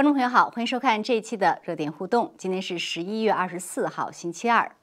[0.00, 2.32] 观众朋友好，欢迎收看这一期的热点互动。
[2.38, 4.74] 今天是十一月二十四号，星期二。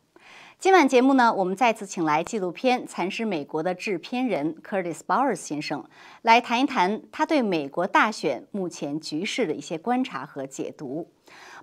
[0.60, 5.84] 今晚节目呢，我们再次请来纪录片《蚕食美国》的制片人 Curtis Bowers 先生，
[6.22, 11.10] 来谈一谈他对美国大选目前局势的一些观察和解读。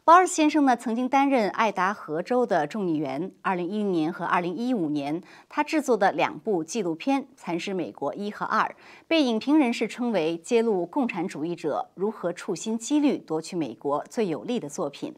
[0.06, 3.32] 鲍尔斯先生呢，曾经担任爱达荷州的众议员。
[3.40, 8.76] 二零一零年和二零一五年，他制作的两部纪录片《蚕食美国一》和二，
[9.08, 15.14] 被影评人士称为揭露共产主义者如何处心积虑夺取美国最有利的作品。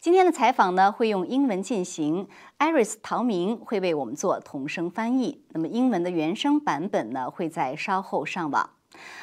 [0.00, 5.42] 今天的采访呢，会用英文进行，艾瑞斯陶明会为我们做同声翻译。
[5.50, 8.70] 那么英文的原声版本呢，会在稍后上网。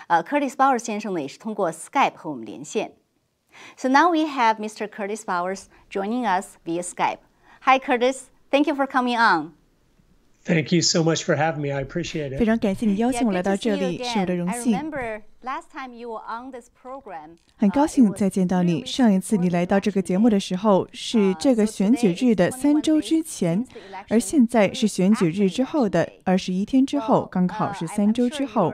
[0.06, 2.94] 呃，克里斯鲍尔先生呢，也是通过 Skype 和我们连线。
[3.76, 4.90] So now we have Mr.
[4.90, 7.20] Curtis Bowers joining us via Skype.
[7.62, 8.30] Hi, Curtis.
[8.52, 9.54] Thank you for coming on.
[10.46, 11.72] Thank you so much for having me.
[11.72, 12.38] I appreciate it.
[12.38, 14.78] 非常感谢你邀请我来到这里，是我的荣幸。
[17.56, 18.86] 很高兴再见到你。
[18.86, 23.66] 上一次你来到这个节目的时候是这个选举日的三周之前，
[24.10, 28.74] 而现在是选举日之后的二十一天之后，刚好是三周之后。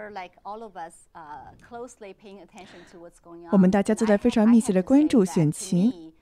[3.51, 6.13] 我们大家都在非常密切的关注选情。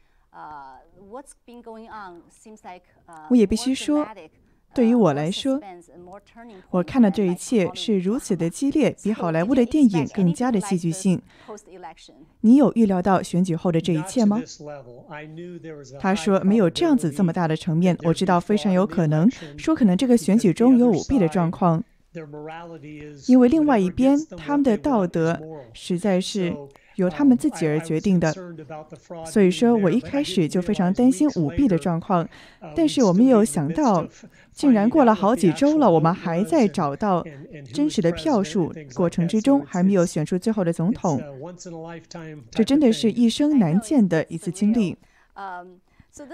[3.29, 4.05] 我也必须说。
[4.77, 5.59] 对于我来说，
[6.69, 11.19] 我看到这一切是如此的激烈，比好莱坞的电影更加的戏剧性。
[12.41, 14.39] 你有预料到选举后的这一切吗？
[15.99, 17.97] 他说没有这样子这么大的层面。
[18.03, 19.27] 我知道非常有可能，
[19.57, 21.83] 说可能这个选举中有舞弊的状况，
[23.25, 25.41] 因为另外一边他们的道德
[25.73, 26.55] 实在是。
[26.97, 28.33] 由他们自己而决定的，
[29.25, 32.27] 所以说我一开始就非常担心舞弊的状况，
[32.75, 34.05] 但是我没有想到，
[34.51, 37.23] 竟然过了好几周了，我们还在找到
[37.73, 41.21] 真实的票数，过程之中还没有选出最后的总统，
[42.51, 44.97] 这真的是一生难见的一次经历。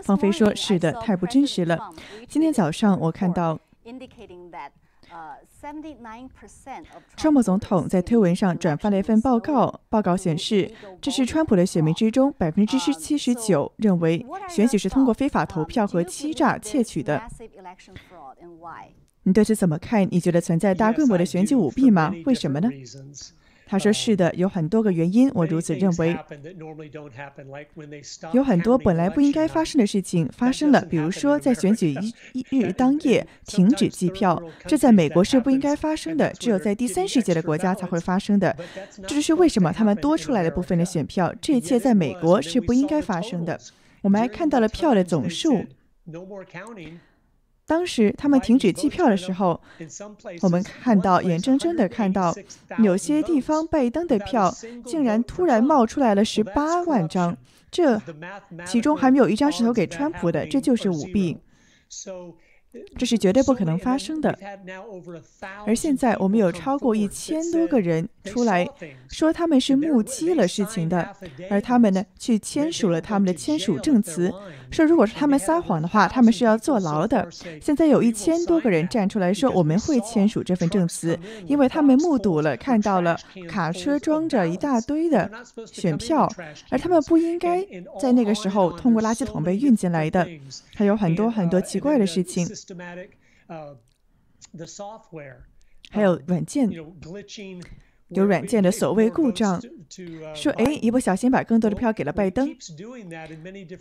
[0.02, 1.78] 方飞说：“是的，太不真实了。”
[2.30, 3.60] 今天早上我看到。
[7.16, 17.22] 川普总统在推文上转发了一份报告，报告显示，这是川普的选民之中百分之七十九认为选举是通过非法投票和欺诈窃取的。
[19.24, 20.06] 你对此怎么看？
[20.12, 22.14] 你觉得存在大规模的选举舞弊吗？
[22.26, 22.70] 为什么呢？
[23.66, 26.16] 他说：“是的，有很多个原因，我如此认为。
[28.34, 31.96] 有很多本来不应该发生的事情发生了，比如说在选举
[32.34, 38.56] 一 一日当夜停止计票，这在美国是不应该发生的，只有在第三世界的国家才会发生的。
[39.08, 43.60] 这就是为什么他们多出来的部分的选票，这一切在美国是不应该发生的。
[44.02, 45.66] 我们还看到了票的总数。”
[47.66, 49.60] 当时他们停止计票的时候，
[50.42, 52.34] 我们看到眼睁睁的看到，
[52.80, 54.54] 有些地方拜登的票
[54.86, 57.38] 竟然突然冒出来了十八万张，
[57.72, 58.02] 这
[58.66, 61.38] 其中还没有一张是投给川普的，这就是舞弊。
[62.98, 64.38] 这是绝对不可能发生的。
[65.66, 68.68] 而现在，我们有超过一千多个人出来
[69.10, 71.08] 说他们是目击了事情的，
[71.50, 74.34] 而他们呢，去签署了他们的签署证词，
[74.72, 77.28] 说如果是他们撒谎的话，他们是要坐牢的。
[77.62, 85.30] 现在有一千多个人站出来说我们会签署这份证词，因为他们目睹了看到了卡车装着一大堆的
[85.66, 86.28] 选票，
[86.70, 87.64] 而他们不应该
[88.00, 90.28] 在那个时候通过垃圾桶被运进来的。
[90.76, 92.48] 还有很多很多奇怪的事情。
[95.90, 96.70] 还有软件，
[98.10, 99.60] 有软件的所谓故障，
[100.36, 102.56] 说哎，一不小心把更多的票给了拜登。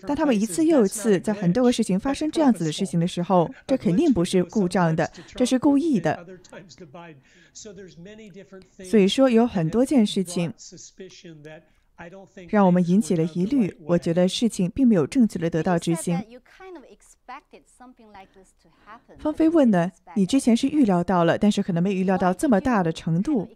[0.06, 6.26] 当他们一次又一次在很多个事情发生这样子的事情的时候，这肯定不是故障的，这是故意的。
[8.85, 10.52] 所以说有很多件事情
[12.49, 13.76] 让我们引起了疑虑。
[13.81, 16.19] 我觉得事情并没有正确的得到执行。
[19.19, 19.90] 方菲问呢？
[20.14, 23.48] 你之前是预料到了，但是可能没预料到这么大的程度。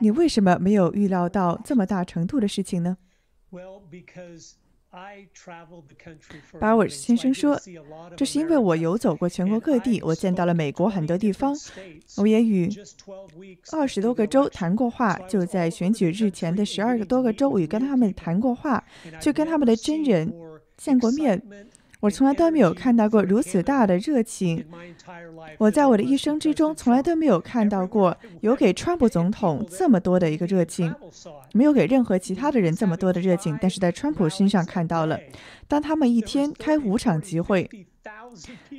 [0.00, 2.96] 你为什么没有预料到这么大程度的事情呢？
[6.60, 7.58] 巴尔先生说
[8.14, 11.54] ：“这是因为我游走过全国各地，我见到了美国很多地方，
[12.18, 12.70] 我也与
[13.72, 15.18] 二十多个州谈过话。
[15.28, 18.84] 就在选举日前的十二个多个州，我也跟他们谈过话，
[19.18, 20.30] 去跟他们的真人
[20.76, 21.40] 见过面。”
[22.02, 24.66] 我从来都没有看到过如此大的热情。
[25.56, 30.92] 我在我的一生之中，从来都没有看到过有给川普总统这么多的一个热情，
[31.52, 33.56] 没有给任何其他的人这么多的热情。
[33.62, 35.16] 但是在川普身上看到了，
[35.68, 37.70] 当他们一天开五场集会，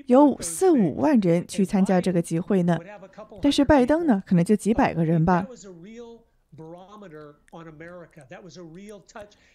[0.08, 2.78] 有四五万人去参加这个集会呢。
[3.42, 5.48] 但是拜登呢，可能就几百个人吧。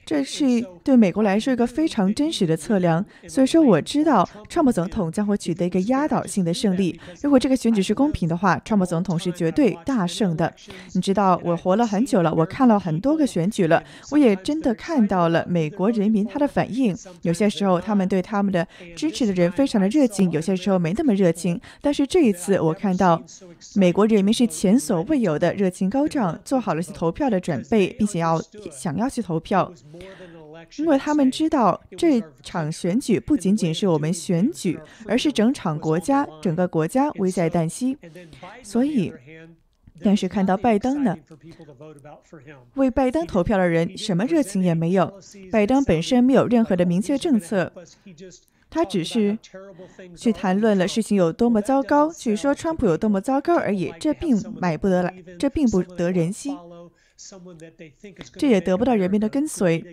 [0.06, 0.44] 这是
[0.84, 6.98] 对美国来说一个非常真实的测量，所以说我知道川普总统将会取得一个压倒性的胜利。
[7.22, 10.52] 如果这个选举是公平的话，川普总统是绝对大胜的。
[10.94, 16.96] 你知道，我活了很久了，我看了很多个选举了，我也真的看到了美国人民他的反应。
[17.22, 21.60] 有些时候他们对他们的支持的人非常的热情，有些时候没那么热情。
[21.82, 23.20] 但是这一次我看到
[23.74, 28.40] 美国人民是前所未有的热情高涨，做好了去投票的准备，并且要
[28.70, 29.72] 想要去投票。
[30.76, 37.96] 因为他们知道这场选举不仅仅是我们选举，而是整场国家、整个国家危在旦夕。
[38.62, 39.12] 所以，
[40.02, 41.16] 但是看到拜登呢，
[42.74, 45.20] 为拜登投票的人什么热情也没有。
[45.52, 47.72] 拜登本身没有任何的明确政策，
[48.68, 49.38] 他只是
[50.16, 53.94] 去谈论了事情有多么糟糕，去说川普有多么糟糕而已。
[54.00, 56.56] 这并买不得来，这并不得人心。
[58.36, 59.84] 这也得不到人民的跟随，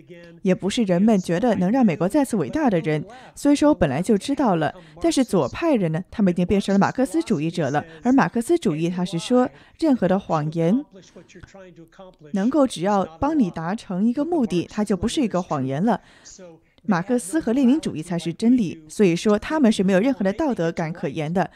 [0.42, 3.04] 也不是人们觉得能让美国再次伟大的人。
[3.34, 4.72] 所以说，我本来就知道了。
[5.02, 7.84] 但是左派人呢，他们已经变成了马克思主义者了。
[8.04, 9.50] 而马克思主义，他是说，
[9.80, 10.84] 任何的谎言
[12.32, 16.00] 能够只要帮你达成一个目的，它就不是一个谎言了。
[16.86, 18.84] 马克思和列宁主义才是真理。
[18.88, 21.50] 所以说，他们是没有任何的道德感可言的。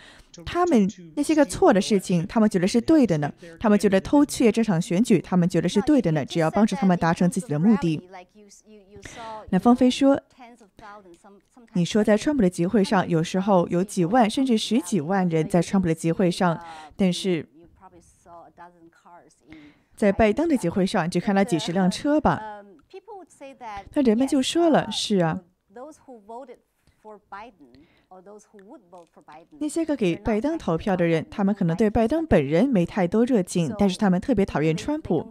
[0.46, 3.32] 他们那些个错的事情，他们觉得是对的呢。
[3.58, 6.24] 他们觉得偷窃这场选举，他们觉得是对的呢。
[6.24, 8.00] 只要帮助他们达成自己的目的。
[9.50, 10.20] 那方飞说
[11.74, 16.58] ：“你说在川普的集会上，有时候有几万甚至十几万人在川普的集会上，
[16.96, 17.48] 但是
[19.96, 22.40] 在拜登的集会上只看了几十辆车吧？”
[23.92, 25.40] 那人们就说了：“是啊。”
[29.58, 35.26] 那些个给拜登投票的人，他们可能对拜登本人没太多热情，但是他们特别讨厌川普。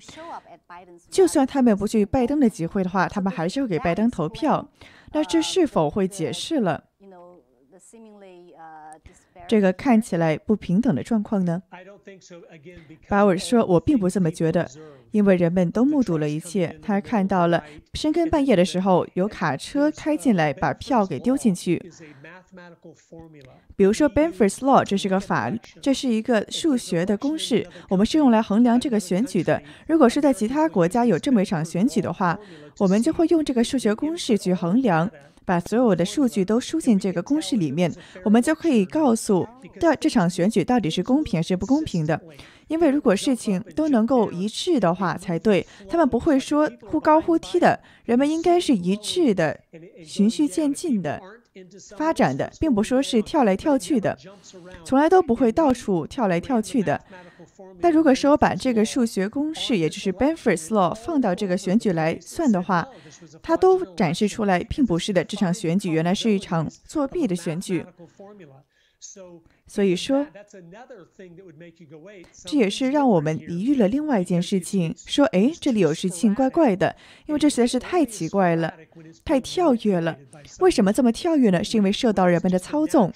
[1.12, 4.68] 就算他们不去拜登的集会的话，他们还是会给拜登投票。
[5.12, 6.86] 那这是否会解释了
[9.48, 11.62] 这个看起来不平等的状况呢？
[13.08, 14.70] 巴尔说：“我并不这么觉得。”
[15.12, 17.64] 因为人们都目睹了一切，他看到了
[17.96, 21.82] 深更半夜的时候有卡车开进来，把票给丢进去。
[23.76, 29.60] 比如说 Benford's Law，这是个法，这是一个数学的公式，我们是用来衡量这个选举的。
[29.88, 32.38] 如果是在其他国家有这么一场选举的话，
[32.78, 35.10] 我们就会用这个数学公式去衡量，
[35.50, 37.92] 把所有的数据都输进这个公式里面，
[38.24, 39.48] 我们就可以告诉
[39.80, 42.22] 这这场选举到底是公平还是不公平的。
[42.68, 49.60] 因为如果事情都能够一致的话才对，他们不会说忽高忽低的，人们应该是一致的、
[50.06, 51.20] 循序渐进的
[51.98, 54.16] 发展的，并不说是跳来跳去的，
[54.86, 57.02] 从来都不会到处跳来跳去的。
[57.80, 62.88] 那如果说我把这个数学公式，也就是 Benford's Law 放到这个选举来算的话，
[63.42, 67.86] 它都展示出来，并不是的，这场选举原来是一场作弊的选举。
[69.70, 70.26] 所以说，
[72.46, 74.96] 这也是让我们疑虑了另外一件事情。
[75.06, 76.96] 说，哎，这里有事情怪怪的，
[77.28, 78.74] 因为这实在是太奇怪了，
[79.24, 80.18] 太跳跃了。
[80.60, 81.64] 为什么这么跳跃呢？
[81.64, 83.14] 是因为受到人们的操纵。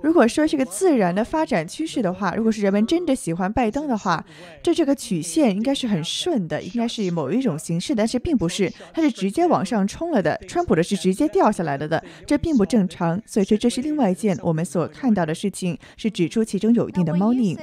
[0.00, 4.24] 如果说是个自然的发展趋势的话，如果是人们真的喜欢拜登的话，
[4.62, 10.40] 这这个曲线应该是很顺的，应该是某一种形式，但是并不是，它是直接往上冲了的。
[10.46, 13.20] 川普的是直接掉下来了的，这并不正常。
[13.26, 15.76] 所以说，这是另外一件我们所看到的事情。
[15.96, 17.56] 是指出其中有一定的猫腻。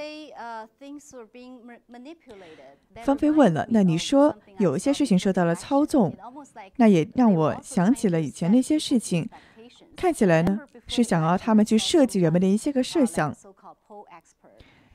[3.04, 6.16] 方菲问了：“那你说有一些事情受到了操纵，
[6.78, 9.30] 那也让我想起了以前那些事情。
[9.96, 13.36] 看起来呢，是想要他们去设计人们的一些个设想。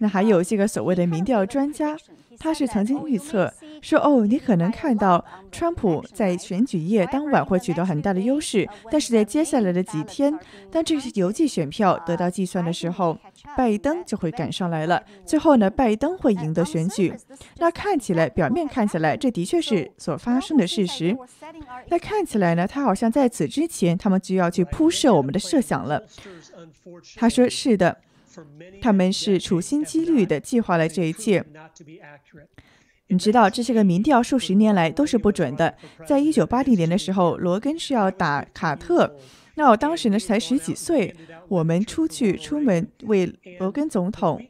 [0.01, 1.97] 那还有这个所谓的民调专家。”
[2.43, 3.53] 他是曾经预测
[3.83, 10.33] 说：“哦，你可能看到川普在选举夜当晚会取得很大的优势，但是在接下来的几天，
[10.71, 13.19] 当这些邮寄选票得到计算的时候，
[13.59, 15.03] 拜登就会赶上来了。
[15.27, 17.13] 最后呢，拜登会赢得选举。
[17.59, 21.15] 那看起来，表面看起来，这的确是所发生的事实。
[21.89, 26.03] 那看起来呢，他好像在此之前，他们就要去铺设我们的设想了。”
[27.17, 27.99] 他说：“是的。”
[28.81, 31.45] 他们是处心积虑地计划了这一切。
[33.09, 35.75] 你知道，这些个民调数十年来都是不准的。
[36.07, 39.17] 在一九八零年的时候，罗根是要打卡特，
[39.57, 41.13] 那我当时呢才十几岁，
[41.49, 44.41] 我们出去出门为罗根总统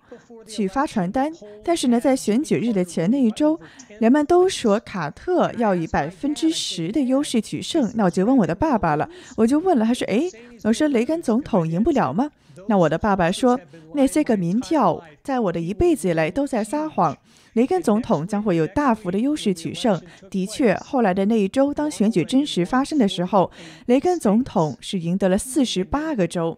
[0.47, 1.33] 去发传单，
[1.65, 3.59] 但是呢，在选举日的前那一周，
[3.99, 7.91] 人们都说卡特要以百分之十的优势取胜。
[7.95, 9.09] 那我就问我的爸爸了，
[9.39, 10.29] 我就问了，他说：“哎，
[10.65, 12.31] 我说雷根总统赢不了吗？”
[12.69, 13.59] 那我的爸爸说
[13.95, 17.17] ：“那些个民调，在我的一辈子以来都在撒谎。”
[17.55, 20.01] 雷根总统将会有大幅的优势取胜。
[20.31, 23.51] 的确，后来的那一周，当选举真实发生的时候，
[23.87, 26.57] 雷根总统是赢得了四十八个州。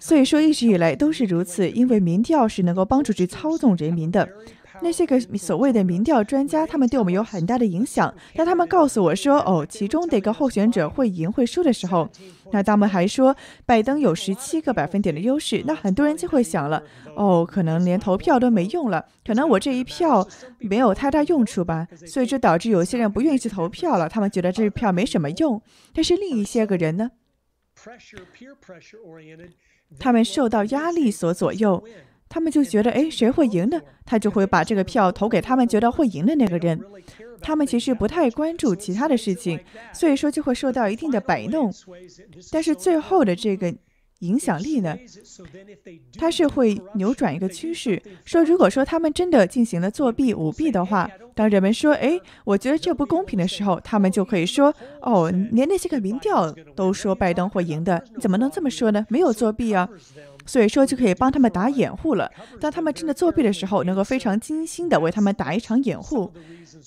[0.00, 4.26] 所以说，一直以来都是如此，因为民调是能够帮助去操纵人民的。
[4.82, 8.12] 那些个所谓的民调专家，他们对我们有很大的影响。
[8.34, 12.08] 当他们告诉我说，哦，其中的一个候选者会赢会输的时候，
[12.50, 13.34] 那他们还说
[13.64, 16.82] 拜登有十七个百分点的优势，那很多人就会想了，
[17.14, 20.26] 哦，可能连投票都没用了，可能我这一票
[20.58, 21.86] 没有太大用处吧。
[22.06, 25.62] 所以这导致有些人不愿意去投票了，他们觉得这一票没什么用。
[25.94, 27.10] 但是另一些个人呢，
[29.98, 31.82] 他们受到压力所左右。
[32.32, 33.78] 他们就觉得，哎，谁会赢呢？
[34.06, 36.80] 他就会把这个票投给他们觉得会赢的那个人。
[37.42, 39.60] 他们其实不太关注其他的事情，
[39.92, 41.70] 所以说就会受到一定的摆弄。
[42.50, 43.74] 但是最后的这个
[44.20, 44.96] 影响力呢，
[46.16, 48.00] 它是会扭转一个趋势。
[48.24, 59.04] 说如果说他们真的进行了作弊舞弊的话，当人们说，哎，我觉得这不公平的时候，他们就可以说，哦，连那些个民调都说拜登会赢的，你怎么能这么说呢？
[59.10, 59.88] 没有作弊啊。
[60.46, 62.30] 所以说就可以帮他们打掩护了。
[62.60, 66.32] 当他们真的作弊的时候，能够非常精心的为他们打一场掩护，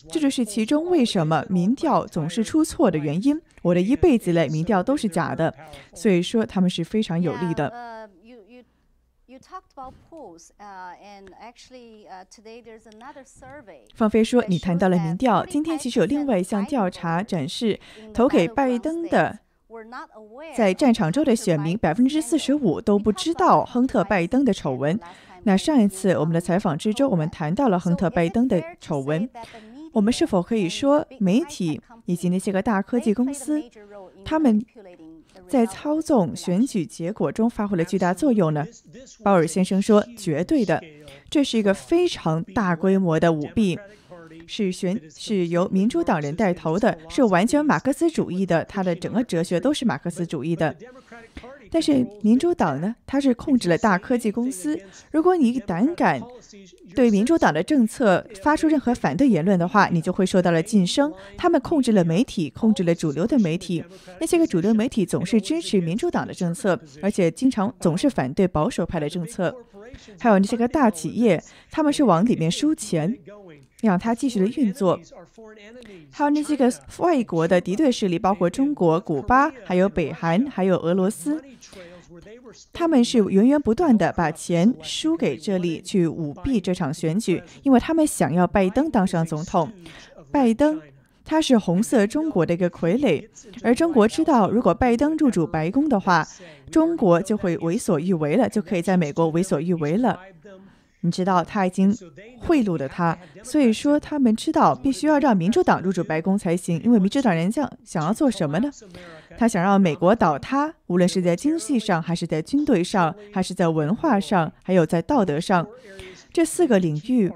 [0.09, 3.41] 这就是其中为什么民调总是出错的原因。
[3.61, 5.53] 我的一辈子内民调都是假的，
[5.93, 8.09] 所以说他们是非常有利的。
[13.95, 17.79] 方飞说：“你谈到了民调，今天其实有另外一项调查展示，
[18.13, 19.39] 投给拜登的。”
[20.55, 24.99] 在战场州的选民百分之四十五都不知道亨特·拜登的丑闻。
[25.43, 29.29] 那上一次我们的采访之中，我们谈到了亨特·拜登的丑闻。
[29.91, 33.63] 我们是否可以说，媒体以及那些个大科技公司，
[34.25, 34.63] 他们
[35.47, 38.65] 在操纵选举结果中发挥了巨大作用呢？
[39.23, 40.83] 鲍尔先生说：“绝对的，
[41.29, 43.79] 这是一个非常大规模的舞弊。”
[44.47, 50.75] 是选是由民主党人带头的，是完全马克思主义的，他的整个哲学都是马克思主义的。
[51.71, 54.79] 但是民主党呢，它是控制了大科技公司。
[55.11, 56.21] 如果你胆敢
[56.93, 61.11] 对民主党的政策发出任何反对言论的话，你就会受到了晋升。
[61.35, 63.83] 他们控制了媒体，控制了主流的媒体。
[64.21, 69.53] 那些个主流媒体总是支持民主党的政策，而且经常总是反对保守派的政策。
[70.19, 73.17] 还有那些个大企业，他们是往里面输钱。
[73.81, 74.99] 让它继续的运作，
[76.09, 81.39] 还有那些个外国的敌对势力，包括中国、古巴、还有北韩、还有俄罗斯，
[82.73, 89.71] 他们是源源不断的把钱输给这里去舞弊这场选举，因为他们想要拜登当上总统。
[90.31, 90.81] 拜登
[91.25, 93.27] 他是红色中国的一个傀儡，
[93.63, 96.25] 而中国知道，如果拜登入主白宫的话，
[96.71, 100.19] 中国就会为所欲为了，就可以在美国为所欲为了。
[101.01, 101.95] 你知道他已经
[102.39, 108.71] 贿赂了他，所以说他们知道必须要让民主党入主白宫才行，因为民主党人想想要做什么呢？
[109.37, 115.67] 他想让美国倒塌，无论是在经济上，还是在军队上，还是在文化上，还有在道德上，
[116.33, 117.31] 这四个领域，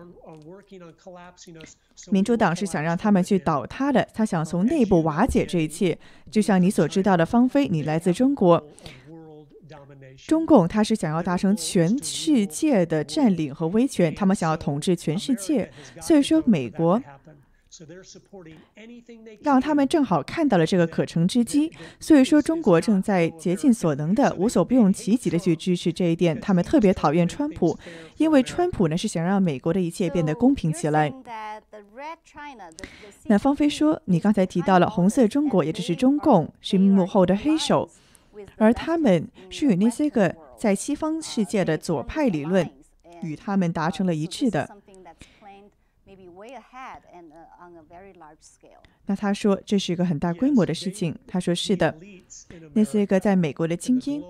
[2.11, 5.97] 民主党是想让他们去倒塌的，他想从内部瓦解这一切。
[6.29, 8.63] 就像你所知道的，芳菲，你来自中国。
[10.27, 15.71] 中共他是想要达成全世界的占领和威权，他们想要统治全世界。
[16.01, 17.01] 所以说，美国
[19.41, 21.71] 让他们正好看到了这个可乘之机。
[21.99, 26.39] 所以说，中国正在竭尽所能的、无所不用其极的去支持这一点。
[26.39, 27.77] 他们特别讨厌川普，
[28.17, 31.13] 因为川普呢是想让美国的一切变得公平起来。
[33.25, 37.89] 那方飞说，你刚才提到了红色中国，也就是中共是幕后的黑手。
[38.55, 42.69] 而他们是与那些个在西方世界的左派理论
[43.21, 44.69] 与他们达成了一致的。
[46.19, 48.83] maybe way ahead and uh, on a very large scale.
[49.09, 51.15] 那他说这是一个很大规模的事情。
[51.25, 51.95] 他说是的，
[52.73, 54.21] 那些个在美国的精英，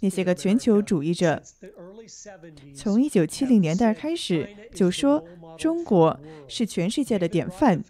[0.00, 1.42] 那些个全球主义者，
[2.72, 5.24] 从一九七零年代开始就说
[5.58, 7.82] 中国是全世界的典范。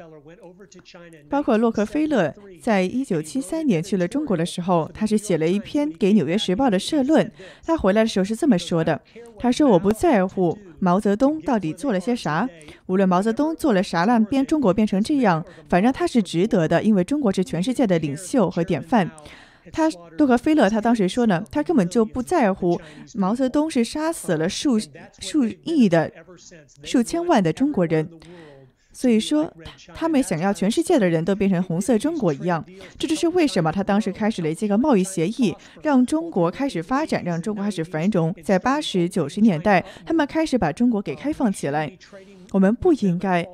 [1.29, 7.31] 包括洛克菲勒在一九七三年去了中国的时候，他是写了一篇给《纽约时报》的社论。
[7.67, 8.99] 他回来的时候是这么说的
[9.39, 12.49] ：“他说我不在乎毛泽东到底做了些啥，
[12.87, 19.11] 无论毛泽东做了啥，让变中国变成这样，反正他是值得的，因为中国是全世界的领袖和典范。”
[19.71, 19.89] 他
[20.19, 22.81] 洛克菲勒他当时说呢，他根本就不在乎
[23.15, 24.77] 毛泽东是杀死了数
[25.21, 26.11] 数亿的、
[26.83, 28.09] 数千万的中国人。
[28.95, 29.51] 所以说，
[29.95, 32.63] 他们想要全世界的人都变成红色中国一样，
[32.99, 38.35] 这就是为什么他当时开始了这个贸易协议，让中国开始发展，让中国开始繁荣。
[38.43, 41.91] 在八十九十年代，他们开始把中国给开放起来。
[42.51, 43.47] 我们不应该。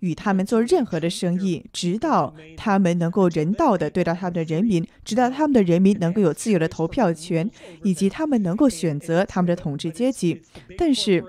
[0.00, 7.48] 与他们做任何的生意，直到他们能够人道的对待他们的人民，直到他们的人民能够有自由的投票权，
[7.82, 10.40] 以及他们能够选择他们的统治阶级。
[10.78, 11.22] 但是，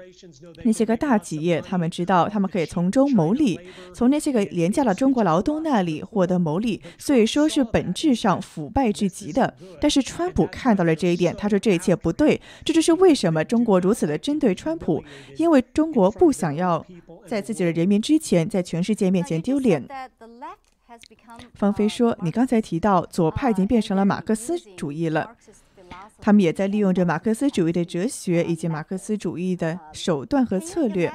[0.63, 3.59] 那些个大企业，他们知道他们可以从中牟利，
[3.93, 9.53] 从那些个廉价的中国劳动那里获得牟利，所以说是本质上腐败至极的。
[9.81, 15.03] 但是，川普看到了这一点，他说这一切不对，这就是为什么中国如此的针对川普，
[15.35, 16.85] 因为中国不想要
[17.27, 18.60] 在自己的人民之前在。
[18.61, 19.87] 全世界面前丢脸。
[21.53, 25.35] 方飞说：“你刚才提到左派已经变成了马克思主义了，
[26.19, 31.09] 他们也在利用着马克思主义的哲学以及马克思主义的手段和策略。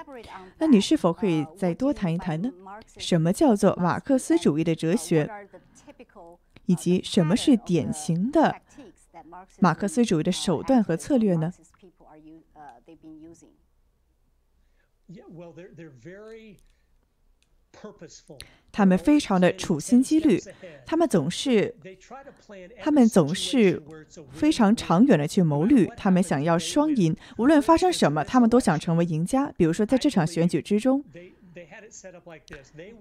[0.59, 2.51] 那你是否可以再多谈一谈呢？
[2.97, 5.31] 什么叫做马克思主义的哲学，
[6.65, 8.57] 以及什么是典型的
[9.59, 11.53] 马克思主义的手段和策略呢？”
[18.73, 20.41] 他们非常的处心积虑，
[20.85, 21.75] 他们总是，
[22.81, 23.83] 他们总是
[24.33, 29.53] 非常长远的去谋虑，他们想要双赢，无论发生什么，他们都想成为赢家。
[29.57, 31.03] 比如说，在这场选举之中。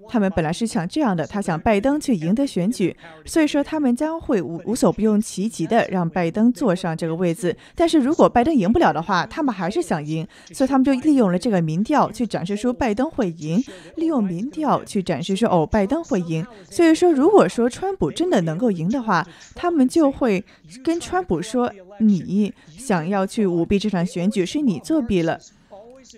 [0.07, 7.55] 他们本来是想这样的，他想拜登去赢得选举，所以说他们将会无无所不用其极的让拜登坐上这个位子。
[7.75, 13.63] 但是如果拜登赢不了的话，他们还是想赢，所以他们就利用了这个民调去展示出拜登会赢，
[13.95, 16.45] 利用民调去展示说哦拜登会赢。
[16.69, 20.43] 所以说，如果说川普真的能够赢的话，他们就会
[20.83, 25.39] 跟川普说你想要去舞弊这场选举是你作弊了。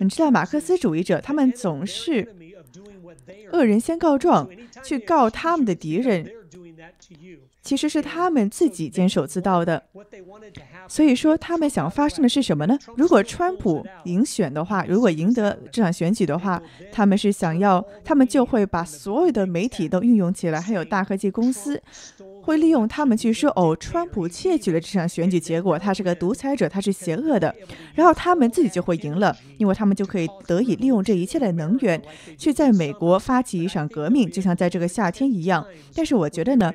[0.00, 2.34] 你知道马克思主义者，他们总是
[3.52, 4.48] 恶人先告状，
[4.84, 6.30] 去告他们的敌人。
[7.60, 9.82] 其实是他们自己监守自盗的，
[10.88, 12.78] 所以说他们想发生的是什么呢？
[12.96, 21.82] 如果川普赢选的话，如果赢得这场选举的话，他们是想要，他们就会把所有的媒体都运用起来，还有大科技公司
[22.48, 27.54] 会利用他们去说，哦，川普窃取了这场选举结果，他是个独裁者，他是邪恶的，
[27.94, 32.00] 然后他们自己就会赢了，因为他们就可以得以利用这一切的能源
[32.38, 35.62] 去在美国发起一场革命，就像在这个夏天一样。
[35.94, 36.72] 但是我觉得呢。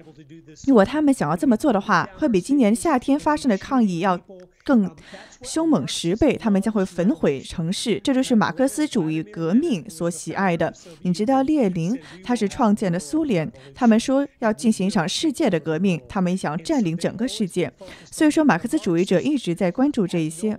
[0.67, 4.15] 如果他们想要这么做的话，会比今年夏天发生的抗议要
[4.63, 4.89] 更
[5.41, 6.35] 凶猛十倍。
[6.35, 10.73] 他们将会焚毁城市，这就是马克思主义革命所喜爱的。
[11.01, 17.71] 你知道列宁他是创建了苏联，他们说要进行一场世界的革命，他们想占领整个世界。
[18.09, 20.57] 所以说，马克思主义者一直在关注这一些。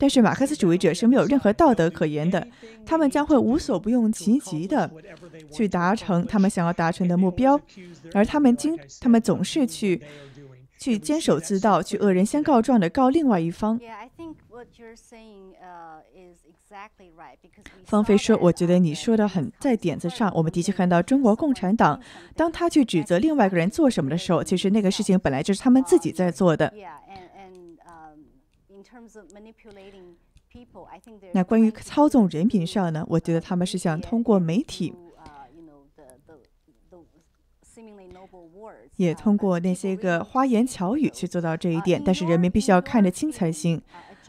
[0.00, 2.46] 但是马克思主义者是没有任何道德可言的，
[2.86, 4.88] 他们将会无所不用其极的
[5.52, 7.60] 去达成他们想要达成的目标，
[8.14, 10.00] 而他们经他们总是去
[10.78, 13.78] 去坚守自盗，去恶人先告状的告另外一方。
[17.84, 20.30] 方飞说：“我觉得你说的很在点子上。
[20.34, 22.00] 我们的确看到中国共产党，
[22.36, 26.72] 当他去指责另外一个人做什么的时候，其实那个事情本来就是他们自己在做的。”
[31.32, 33.04] 那关于操纵人品上呢？
[33.08, 34.94] 我觉得他们是想通过媒体，
[38.96, 42.02] 也通过那些个花言巧语去做到这一点。
[42.04, 43.82] 但是人民必须要看得清才行。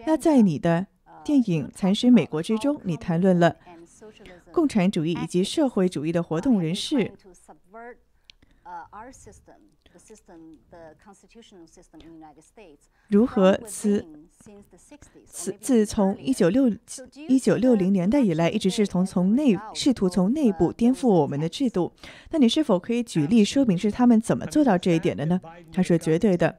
[0.06, 0.88] 那在你的
[1.24, 3.56] 电影《蚕食美国》之中，你谈论了
[4.52, 7.12] 共产主义以及社会主义的活动人士。
[13.10, 14.06] 如何自
[15.26, 16.72] 自自从一九六
[17.28, 21.92] 一九六零年代以来，一直是从从内试图从内部颠覆我们的制度？
[22.32, 25.40] 那你是否可以举例说明是他们怎么做到这一点的呢？
[25.72, 26.58] 他说绝对的。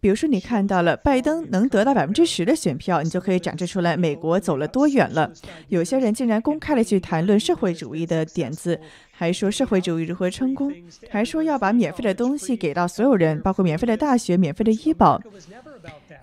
[0.00, 5.32] 比如说你看到了拜登能得到百分之十的选票，你就可以展示出来美国走了多远了。
[5.68, 8.78] 有些人竟然公开的去谈论社会主义的点子。
[9.10, 10.72] 还说社会主义如何成功，
[11.10, 15.20] 还说要把免费的东西给到所有人，包括免费的大学、免费的医保。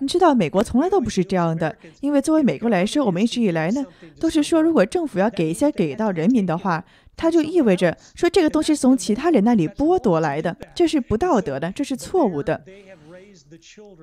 [0.00, 3.84] 你知道，美国从来都不是这样的，因为作为美国来说，我们一直以来呢
[4.18, 6.82] 都是说，如果政府要给一些给到人民的话，
[7.18, 12.62] 它就意味着说这个东西是从其他人那里剥夺来的，这是不道德的，这是错误的。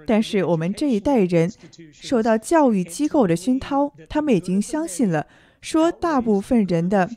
[0.06, 1.52] 但是我们这一代人
[1.92, 5.26] 受到教育机构的熏陶，他们已经相信了，
[5.62, 7.10] 说大部分人的。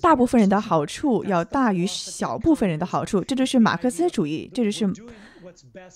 [0.00, 4.88] 大部分人的好处要大于小部分人的好处，这就是马克思主义，这就是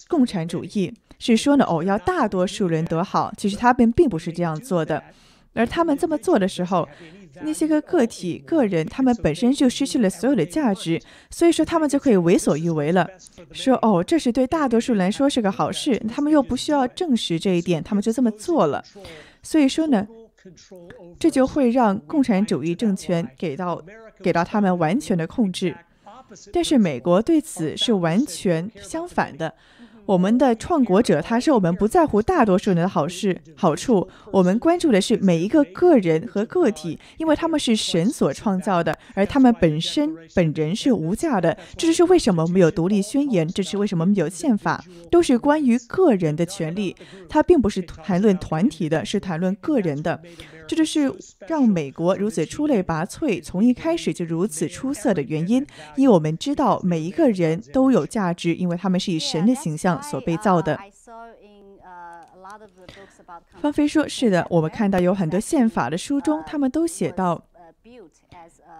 [0.08, 3.32] 共产主义是说呢，哦，要大多数人得好。
[3.36, 5.00] 其实他们并不是这样做的，
[5.52, 6.88] 而他们这么做的时候，
[7.42, 13.08] 那些个个体、个人，他们本身就失去了所有的价值，所以说他们就可以为所欲为了。
[13.52, 18.82] 说哦，这是对大多数人来说是个好事，他们又不需要证实这一点，他们就这么做了。
[19.42, 20.06] 所以说呢，
[21.18, 23.82] 这就会让共产主义政权给到
[24.22, 25.76] 给到他们完全的控制。
[26.52, 29.54] 但是美国对此是完全相反的。
[30.06, 41.56] 我们的创国者，他说我们不在乎大多数人的好事好处，我们关注的是每一个个人和个体，因为他们是神所创造的，而他们本身本人是无价的。
[41.76, 46.94] 这就是为什么我们有独立宣言，这是为什么我们有宪法，都是关于个人的权利。
[47.28, 50.20] 它并不是谈论团体的，是谈论个人的。
[50.68, 51.12] 这就是
[51.46, 55.64] 让美国如此出类拔萃，从一开始就如此出色的原因。
[55.94, 60.78] 因为我们知道每一个人都有价值，因为他们是以神的形象所被造的。
[63.60, 67.42] 方菲说：“是的，我们看到有很多宪法的书中，他们都写到，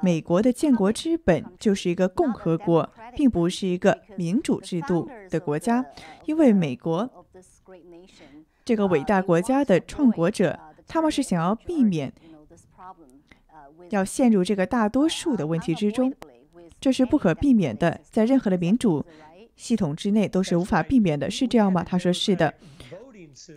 [0.01, 5.85] 美国的建国之本就是一个共和国，并不是一个民主制度的国家。
[6.25, 7.09] 因为美国
[8.65, 12.13] 这个伟大国家的创国者。”他们是想要避免
[13.91, 16.15] 要陷入这个大多数的问题之中，
[16.81, 19.05] 这是不可避免的，在任何的民主
[19.57, 21.83] 系统之内都是无法避免的，是这样吗？
[21.83, 22.55] 他说是的。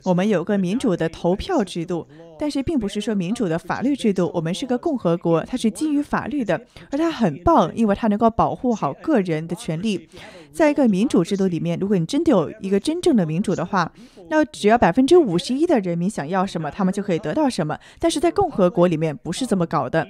[0.04, 2.06] 我们有个民主的投票制度，
[2.38, 4.30] 但是并不是说民主的法律制度。
[4.34, 6.60] 我们是个共和国，它是基于法律的，
[6.92, 10.10] 而它很棒，因为它能够保护好个人的权利。
[10.52, 13.92] 在一个民主制度里面，如果你真的有一个真正的民主的话，
[14.30, 17.78] 那只要百分之五十一的人民想要什么，他们就可以得到什么。
[18.00, 20.06] 但是在共和国里面不是这么搞的，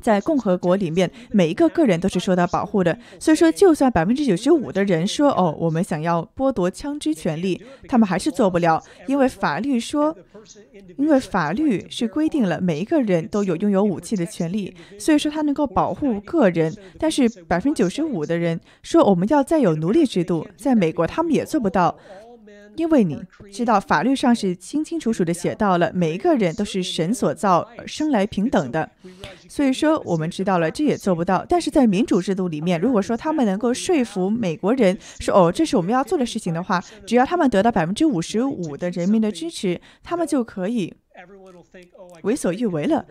[0.00, 2.96] 在共和国里面，每一个个人都是受到保护的。
[3.18, 10.16] 所以说，就算百分之九十五的人说哦，我们想要剥夺枪支权利，他们还是做不了，因为法律说，
[10.96, 16.72] 因为法律是规定了每一个人都有拥有武器的权利，所以说它能够保护个人。
[16.98, 21.96] 但是百分之九十五的人说我们要在有奴隶制度，在美国他们也做不到，
[22.76, 23.20] 因为你
[23.52, 28.88] 知道法律上是清清楚楚的写到了，每一个人都是神所造，生来平等的。
[29.48, 31.44] 所以说我们知道了，这也做不到。
[31.48, 40.94] 但是在民主制度里面，如果说他们能够说服美国人说哦，这是我们要做的事情的话，只要他们得到百分之五十五的人民的支持，他们就可以
[42.22, 43.04] 为所欲为了。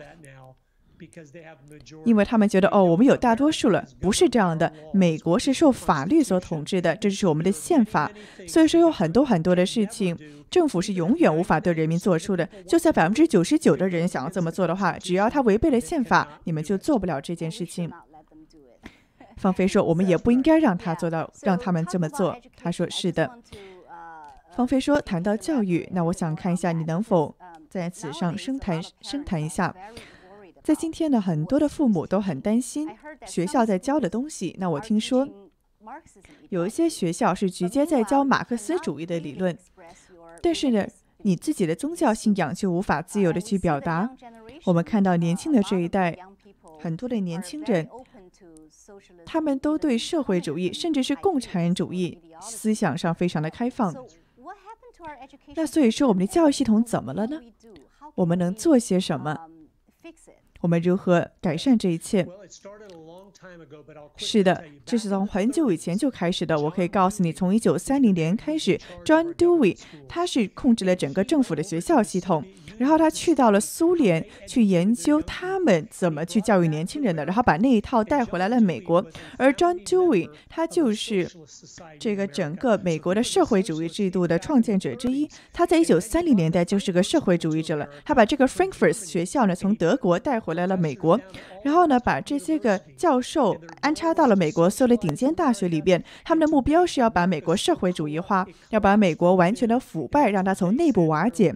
[2.04, 4.72] 因为他们觉得哦，我们有大多数了，不是这样的。
[4.92, 8.10] 美国是受法律所统治的，这就是我们的宪法。
[8.46, 10.16] 所以说，有很多很多的事情，
[10.50, 12.48] 政府是永远无法对人民做出的。
[12.66, 17.90] 就算百分之九十九的人想要这么做的话，只要他违背了宪法，你们就做不了这件事情。
[19.36, 22.36] 方飞说，我们也不应该让他做到， 让他们这么做。
[22.56, 23.30] 他说是的。
[24.54, 27.34] 方飞说，谈到教育，那我想看一下你能否
[27.70, 29.74] 在此上深谈深谈一下。
[30.62, 32.88] 在今天呢，很多的父母都很担心
[33.26, 34.54] 学校在教的东西。
[34.58, 35.26] 那我听说
[36.50, 39.56] 有一些学校是直接在教马克思主义的理论，
[40.42, 40.86] 但是呢，
[41.18, 44.10] 你自己的宗教信仰就无法自由的去表达。
[44.64, 46.16] 我们看到年轻的这一代，
[46.78, 47.88] 很多的年轻人，
[49.24, 53.94] 他们都对社会主义甚至是共产主义思想上非常的开放。
[55.56, 57.40] 那所以说，我们的教育系统怎么了呢？
[58.14, 59.48] 我们能做些什么？
[60.60, 62.26] 我们如何改善这一切？
[64.16, 66.58] 是的，这是从很久以前就开始的。
[66.58, 72.44] 我可以告诉你，从一九三零年开始，John Dewey 他是控制了整个政府的学校系统。
[72.80, 79.04] 然后他去到了苏联去研究他们怎么去教育年轻人的，然后把那一套带回来了美国。
[79.36, 81.30] 而 John Dewey 他就是
[81.98, 85.28] 这个整个美国的社会主义制度的创建者之一。
[85.52, 87.86] 他在一九三零年代就是个社会主义者了。
[88.02, 91.20] 他把这个 Frankfurt 学校呢从德国带回来了美国，
[91.62, 96.02] 然后呢把这些个教授安插到了美国所有的顶尖大学里边。
[96.24, 101.54] 他们的目标是要把美国社会主义化，要把美国完全的腐败让它从内部瓦解。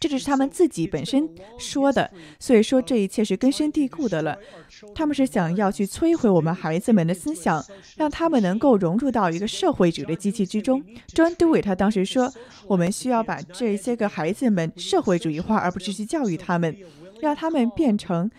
[0.00, 4.36] 这只是他们自己本身说的，所以说这一切是根深蒂固的了。
[4.94, 7.64] 他们是想要去摧毁我们孩子们的思想，
[7.96, 10.84] 让他们能够融入到一个社会主义的机器之中。
[11.14, 12.32] John doe 他当时说，
[12.66, 16.76] 我们需要把这些个孩子们社会主义化，而不是去教育他们，
[17.20, 18.30] 让他们变成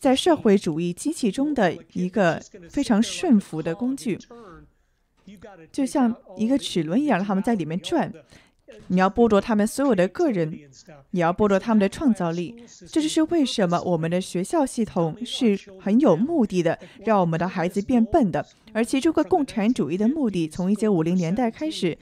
[0.00, 4.18] 在社会主义机器中的一个非常顺服的工具，
[5.70, 8.10] 就像一个齿轮一样，让他们在里面转。
[8.88, 10.50] 你要剥夺他们所有的个人，
[11.10, 12.54] 你要剥夺他们的创造力。
[12.90, 18.44] 这就是为什么我们的学校系统是很有目的的，让我们的孩子变笨的。
[18.72, 21.96] 而其中个共产主义的目的，从一九五零年代开始，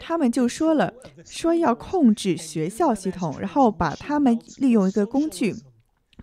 [0.00, 0.92] 他们就说了，
[1.24, 5.54] 说要控制学校系统，然后把他们利用一个工具。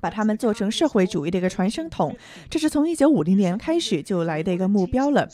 [0.06, 2.16] 把他们做成社会主义的一个传声筒，
[2.48, 5.28] 这是从一九五零年开始就来的一个目标了。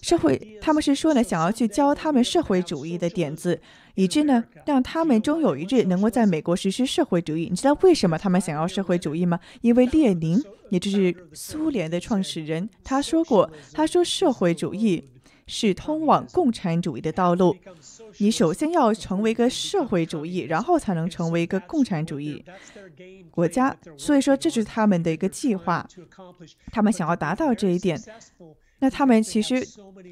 [0.00, 3.60] 社会，他们是说呢，想要去教他们社会主义的点子，
[3.96, 7.48] 以致呢，让他们终有一日能够在美国实施社会主义。
[7.50, 9.40] 你知道为什么他们想要社会主义吗？
[9.62, 15.02] 因为列宁，也就是苏联的创始人，他说过，他说社会主义
[15.46, 17.56] 是通往共产主义的道路。
[18.18, 22.44] 你首先要成为一个社会主义，然后才能成为一个共产主义
[23.30, 23.76] 国家。
[23.96, 25.86] 所以说，这就是他们的一个计划，
[26.72, 28.00] 他们想要达到这一点。
[28.84, 29.66] 那他们其实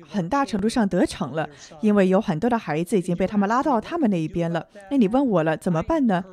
[0.08, 1.46] 很大程度上得逞了，
[1.82, 4.66] 因为有很多的孩子已经被他们拉到他们那一边了。
[4.90, 6.24] 那你问我了，怎么办呢？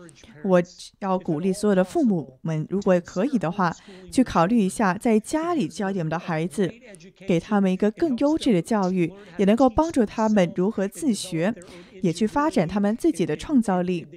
[0.45, 0.63] 我
[0.99, 3.75] 要鼓励所有的父母们，如果可以的话，
[4.09, 6.71] 去考虑一下，在家里教你们的孩子，
[7.27, 11.53] 给他们一个更优质的教育，也能够帮助他们如何自学，
[12.01, 14.07] 也去发展他们自己的创造力，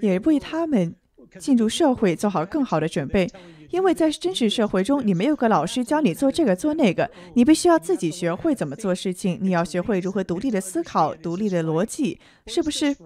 [0.00, 0.94] 也为他们
[1.38, 3.28] 进入社会做好更好的准备。
[3.70, 9.38] 因为在真实社会中，你没有个老师教你做这个做那个，你必须要自己学会怎么做事情。
[9.40, 12.96] 你要学会如何独立的思考、独立的逻辑，是不是？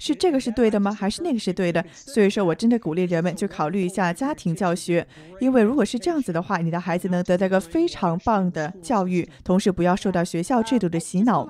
[0.00, 0.94] 是这个是对的吗？
[0.94, 1.84] 还是那个是对的？
[1.92, 5.04] 所以说我真的鼓励人们去考虑一下家庭教学，
[5.40, 11.48] 因为如果是这样子的话，你的孩子能得到一个非常棒的教育，同时不要受到学校制度的洗脑。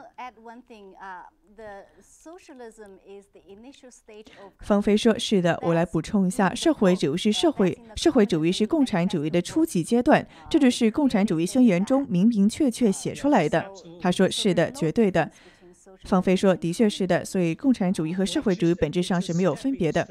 [4.61, 15.31] 方飞说：“是的，我来补充一下，社会主义是社会社会主义是共产主义的初级阶段，这就是共产主义宣言中明明确确写出来的。”他说：“是的，绝对的。”
[16.05, 20.07] 方飞说：“的确是的，所以共产主义和社会主义本质上是没有分别的。”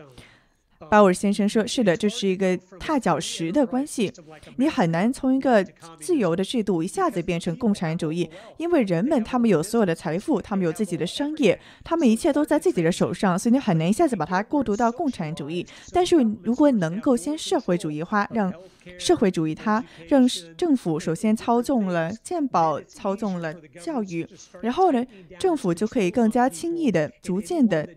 [0.92, 4.12] 鲍尔先生说：“是的，这是一个踏脚石的关系。
[4.58, 5.66] 你很难从一个
[6.00, 15.66] 自由的制度一下子变成共产主义，因为人们他们有所有的财富，他们有自己的商业，他们一切都在自己的手上，所以你很难一下子把它过渡到共产主义。
[15.92, 18.54] 但是如果能够先社会主义化，让
[19.00, 24.26] 社会主义它让政府首先操纵了健保，操纵了教育，
[24.62, 25.04] 然后呢，
[25.40, 27.90] 政府就可以更加轻易的、逐渐的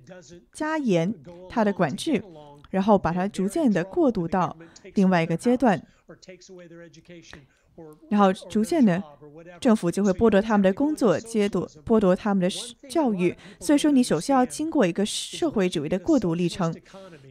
[0.53, 1.15] 加严
[1.49, 2.23] 它的管制。”
[2.71, 4.57] 然后把它逐渐的过渡到
[4.95, 5.81] 另外一个阶段。
[8.09, 9.03] 然后逐渐的，
[9.61, 12.51] 政府就会剥夺他们的工作，剥夺剥夺他们的
[12.89, 13.35] 教育。
[13.61, 16.75] 所以说，你首先要经过一个社会主义的过渡历程。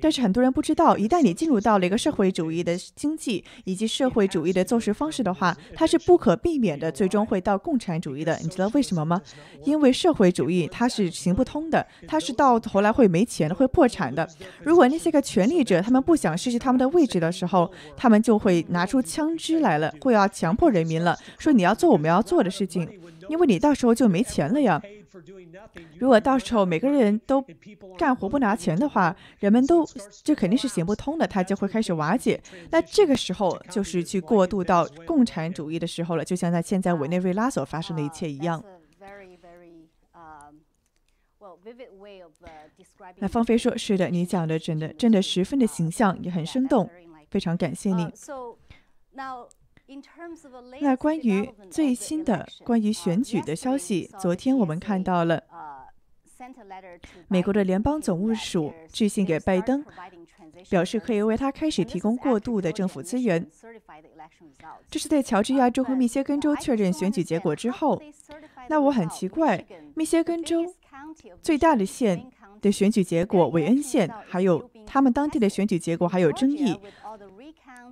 [0.01, 8.39] 但是很多人不知道，一旦你进入到了一个社会主义的经济以及社会主义的做事方式的话，它是不可避免的，最终会到共产主义的。
[8.41, 9.21] 你知道为什么吗？
[9.65, 14.25] 因为社会主义它是行不通的，它是到头来会没钱、会破产的。
[14.63, 20.29] 如果那些个权力者他们不想失去他们的位置的时候，他们就会拿出枪支来了，会要。
[20.39, 22.87] 强迫人民了，说你要做我们要做的事情，
[23.27, 24.81] 因为你到时候就没钱了呀。
[25.97, 27.43] 如果到时候每个人都
[27.97, 29.85] 干活不拿钱的话，人们都
[30.23, 32.41] 这肯定是行不通的，他就会开始瓦解。
[32.71, 38.63] 那这个时候就是去过渡到共产主义的时候了，就像在现在委内瑞拉所发生的一切一样。
[43.17, 46.89] 那方飞说：“是的，你讲的真的真的十分的形象，也很生动，
[47.29, 48.07] 非常感谢你。”
[50.79, 55.43] 那关于最新的关于选举的消息，昨天我们看到了，
[57.27, 59.83] 美国的联邦总务署致信给拜登，
[60.69, 63.45] 表示可以为他开始提供过渡的政府资源。
[64.89, 68.01] 这是在乔治亚州和密歇根州确认选举结果之后。
[68.69, 70.63] 那我很奇怪，密歇根州
[71.41, 76.79] 最大的县的选举结果韦恩县，还有他们当地的选举结果还有争议。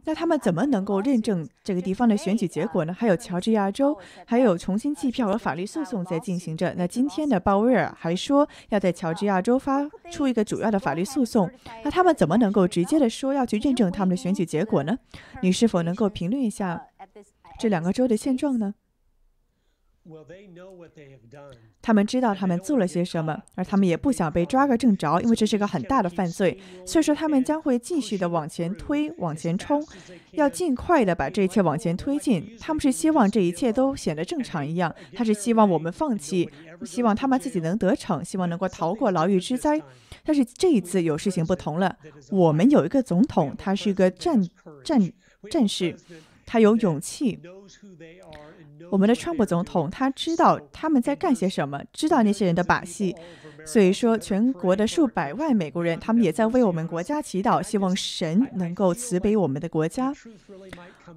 [0.08, 2.96] 那他们怎么能够认证这个地方的选举结果呢？
[2.98, 3.94] 还有乔治亚州，
[4.26, 6.74] 还有重新计票和法律诉讼在进行着。
[6.78, 11.52] 那今天的鲍威尔还说要在乔治亚州发出一个主要的法律诉讼。
[11.84, 14.98] 那他们怎么能够直接的说要去认证他们的选举结果呢？
[15.42, 16.82] 你是否能够评论一下
[17.60, 18.76] 这两个州的现状呢？
[21.82, 26.58] 他们知道他们做了些什么，而他们也不想被抓个正着，因为这是个很大的犯罪。
[26.86, 29.86] 所以说，他们将会继续的往前推、往前冲，
[30.32, 32.56] 要尽快的把这一切往前推进。
[32.60, 36.50] 他们是希望这一切都显得正常一样，他是希望我们放弃，
[36.86, 39.82] 希望他们自己能得逞，希望能够逃过牢狱之灾。
[40.24, 41.98] 但是这一次有事情不同了，
[42.32, 44.42] 我们有一个总统，他是一个战
[44.84, 45.02] 战
[45.50, 45.96] 战士，
[46.46, 47.40] 他有勇气。
[48.92, 53.16] 我们的川普总统他知道他们在干些什么，知道那些人的把戏。
[53.66, 60.14] 所以说，全国的数百万美国人，他们也在为我们国家祈祷，希望神能够慈悲我们的国家。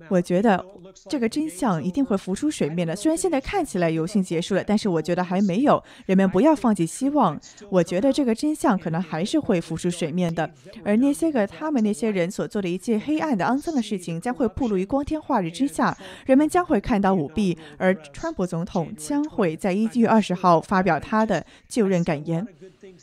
[0.09, 0.65] 我觉得
[1.09, 2.97] 这个真相一定会浮出水面的。
[2.97, 5.81] 虽然现在看起来游行结束了，但是我觉得还没有。
[6.07, 7.41] 人们不要放弃希望。
[7.69, 10.49] 我觉得这个真相可能还是会浮出水面的。
[10.85, 15.97] 而那些个他们那些人所做的一切黑暗的、肮脏的事情，将会暴露于光天化日之下。
[16.27, 22.47] 人们将会看到舞弊，而川普总统将会在一月二十号发表他的就任感言。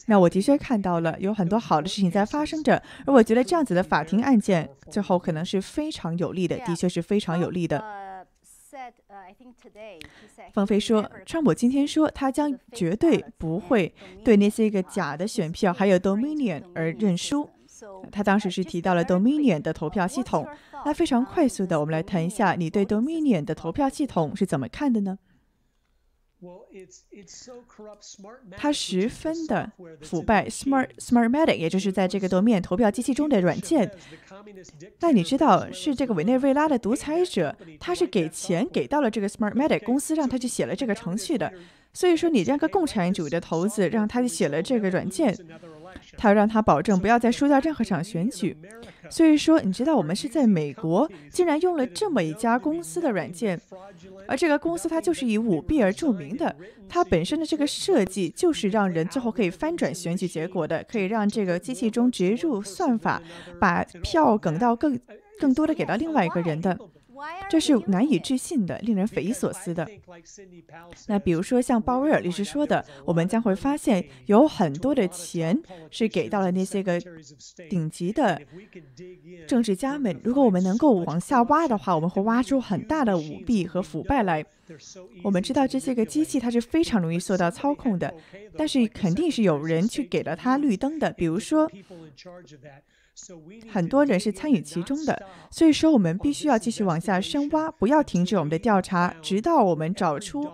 [0.08, 7.84] 那我的确看到了有很多好的事情在发生着，而我觉得这样子的法庭案件最后可能是非常有利的，的确是非常有利的。
[10.54, 13.94] 方飞说，川普今天说他将绝对不会
[14.24, 17.50] 对那些个假的选票还有 Dominion 而认输。
[18.12, 20.48] 他当时是提到了 Dominion 的投票系统。
[20.86, 25.20] 那非常快速的，我们来谈一下你对 Dominion 的投票系统是怎么看的呢？
[28.56, 33.92] 它十分的腐败，Smart Smartmatic，也就是在这个多面投票机器中的软件。
[35.00, 41.52] 但你知道，是这个委内瑞拉的独裁者，他是给钱给到了这个 Smartmatic 公司，让他去写了这个程序的。
[41.92, 45.36] 所以说，你这个共产主义的头子，让他去写了这个软件。
[46.18, 48.56] 他要让他保证不要再输掉任何场选举，
[49.10, 53.60] 所以说，你知道我们是在美国竟然用了这么一家公司的软件，
[54.28, 56.56] 而这个公司它就是以舞弊而著名的，
[56.88, 63.22] 它本身的这个设计就是让人最后可以翻转选举结果的，可以让这个机器中植入算法，
[63.60, 65.00] 把票梗到更
[65.40, 66.78] 更多的给到另外一个人的。
[67.50, 69.88] 这是难以置信的，令人匪夷所思的。
[71.08, 77.00] 那比如说像鲍威尔律师说的，我们将会发现有很多的钱是给到了那些个
[77.70, 78.42] 顶级的
[79.48, 80.20] 政治家们。
[80.24, 84.46] 如果我们能够往下挖的话，我们会挖出很大的舞弊和腐败来。
[85.24, 88.14] 我们知道这些个机器它是非常容易受到操控的，
[88.58, 91.72] 但是肯定是有人去给了它绿灯的，比如说。
[93.72, 100.48] 很多人是参与其中的，所以说我们必须要继续往下深挖，不要停止我们的调查，直到我们找出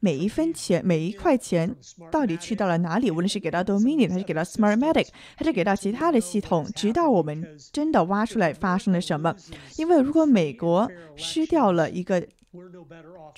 [0.00, 1.74] 每一分钱、每一块钱
[2.10, 3.10] 到底去到了哪里。
[3.10, 9.34] 无论是给到 Dominion，还是给到 Smartmatic，还是给到其他的系统，直到我们真的挖出来发生了什么。
[9.76, 12.26] 因为如果美国失掉了一个。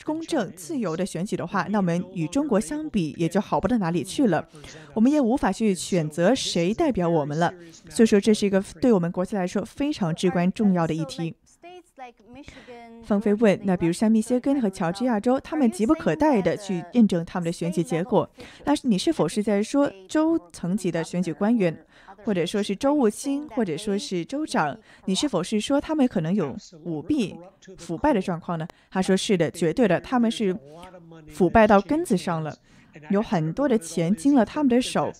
[0.04, 4.48] 公正自由的选举的话，那我们与中国相比也就好不到哪里去了。
[4.94, 7.52] 我们也无法去选择谁代表我们了。
[7.88, 11.34] 所以说，这是一个对我们国家来说非常至关重要的议题。
[13.02, 18.28] 方飞问：那比如像密歇根和乔治亚州，他们急不可待的去验证他们的选举结果。
[18.64, 21.84] 那是你是否是在说州层级的选举官员？
[22.24, 27.36] 或者说是周务卿，或者说是州长，你是否是说他们可能有舞弊、
[27.78, 28.66] 腐败的状况呢？
[28.90, 30.56] 他说是的，绝对的，他们是
[31.28, 32.54] 腐败到根子上了，
[33.10, 35.12] 有很多的钱经了他们的手，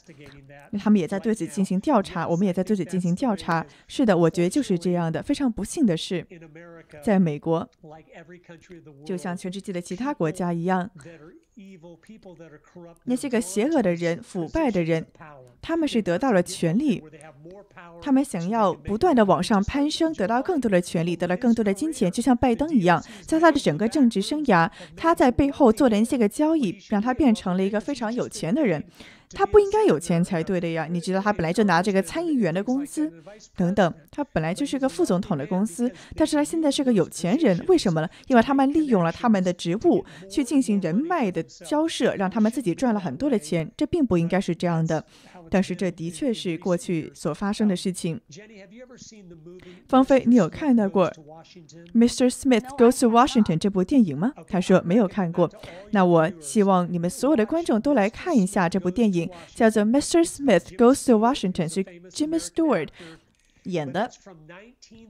[0.79, 3.65] 他们也在对此进行调查，我们也在对此进行调查。
[3.87, 5.23] 是的，我觉得就是这样的。
[5.23, 6.27] 非常不幸的是，
[7.03, 7.69] 在美国，
[9.05, 10.91] 就像全世界的其他国家一样。
[13.05, 15.05] 那些个邪恶的人、腐败的人，
[15.61, 17.03] 他们是得到了权力，
[18.01, 28.83] 他们想要不断的往上攀升，得到更多的权利，得到更多的金钱，就像拜登一样，在他的整个政治生涯，他在背后做的一些个交易，让他变成了一个非常有钱的人。
[29.33, 30.87] 他不应该有钱才对的呀！
[30.91, 33.13] 你知道他本来就拿这个参议员的工资，
[33.57, 38.09] 等等，他本来就是个副总统的公司，但是他现在是个有钱人，为什么呢？
[38.27, 45.05] 因为他们利用了他们的职务去进行人脉的交涉，让他们自己赚了很多的钱，这并不应该是这样的。
[45.51, 48.21] 但是这的确是过去所发生的事情。
[49.89, 51.11] 方菲，你有看到过
[51.93, 52.31] 《Mr.
[52.31, 54.33] Smith Goes to Washington》这部电影吗？
[54.47, 55.51] 他说没有看过。
[55.91, 60.25] 那我希望你们所有的观众都来看一下这部电影，叫做《Mr.
[60.25, 62.89] Smith Goes to Washington》，是 Jimmy Stewart
[63.65, 64.11] 演的，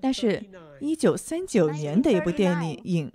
[0.00, 0.42] 但是
[0.80, 3.12] 一九三九年的一部电影。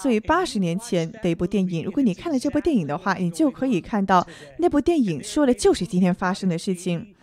[0.00, 4.26] 所以八十年前的一部电影，如果你看了这部电影的话，你就可以看到
[4.58, 7.14] 那部电影说的就是今天发生的事情。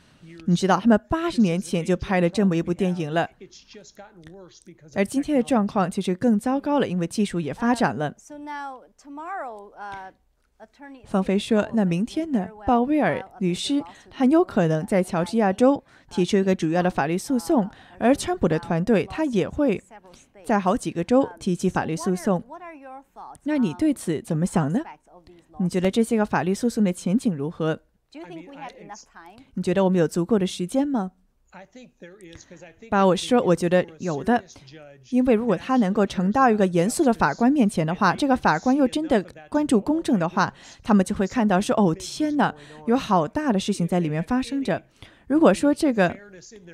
[0.46, 3.30] 你知道，他们八十年前就拍了这么一部电影了，
[4.94, 8.14] 而今天的状况其实更糟糕了，因为技术也发展了。
[11.06, 12.48] 方飞说：“那明天呢？
[12.66, 17.70] 鲍威尔律师很有可能在乔治亚州提出一个主要的法律诉讼，
[18.00, 19.82] 而川普的团队他也会。”
[20.46, 22.44] 在好几个州提起法律诉讼，
[23.44, 24.80] 那你对此怎么想呢？
[25.60, 27.80] 你觉得这些个法律诉讼的前景如何？
[29.54, 31.12] 你觉得我们有足够的时间吗？
[32.89, 34.44] 把我说，我觉得有的，
[35.12, 42.56] 因为如果他能够呈到一个严肃的法官面前的话，这个法官又真的关注公正的话，他们就会看到说，哦天哪，
[42.88, 44.82] 有好大的事情在里面发生着。
[45.34, 46.16] 如果说这个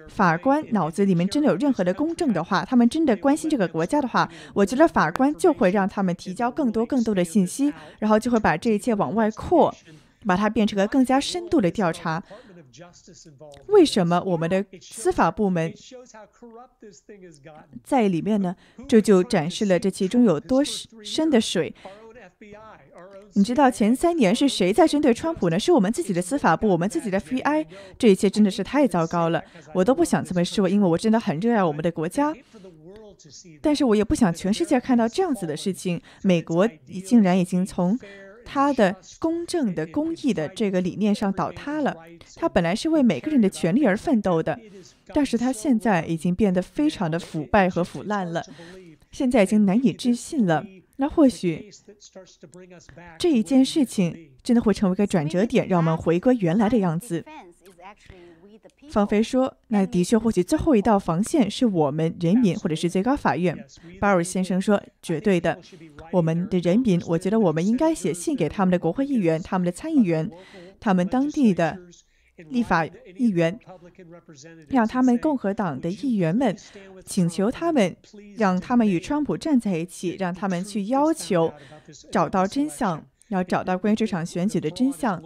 [0.09, 9.73] 法官脑子里面真的有任何的公正的话，他们真的关心这个国家的话，我觉得法官就会让他们提交更多更多的信息，然后就会把这一切往外扩，
[10.25, 12.21] 把它变成个更加深度的调查。
[13.67, 15.73] 为什么我们的司法部门
[17.81, 18.53] 在里面呢？
[18.89, 21.73] 这就展示了这其中有多深的水。
[23.33, 25.59] 你知道前三年是谁在针对川普呢？
[25.59, 27.65] 是我们自己的司法部，我们自己的 FBI。
[27.97, 32.33] 这一切真的是太糟糕了，我都不想这么说，因为我真的很热爱我们的国家。
[33.61, 36.01] 但是我也不想全世界看到这样子的事情。
[36.23, 36.67] 美国
[37.05, 37.97] 竟然已经从。
[38.51, 41.95] 他的公正的、公益的这个理念上倒塌了。
[42.35, 44.59] 他本来是为每个人的权利而奋斗的，
[45.13, 48.43] 但是他现在已经变得非常的腐败和腐烂了，
[49.11, 50.65] 现在已经难以置信了。
[51.01, 51.71] 那或许
[53.17, 57.23] 这一件事情真的会成为一个转折点，让我们回归原来的样子。
[58.89, 63.57] 方飞说：“那的确，或许最后一道防线是我们人民，或者是最高法院。”
[64.01, 65.57] 巴尔先生说：“绝对的，
[66.11, 70.29] 我们的人民，我觉得我们应该写信给他们的国会议员、他们的参议员、
[70.81, 71.79] 他们当地的
[72.49, 73.59] 立法议员，
[74.69, 76.55] 让他们共和党的议员们
[77.05, 77.95] 请求他们，
[78.37, 81.53] 让他们与川普站在一起，让他们去要求
[82.11, 85.23] 找到真相。”要找到关于这场选举的真相，